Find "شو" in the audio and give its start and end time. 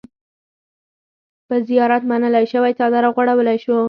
3.63-3.77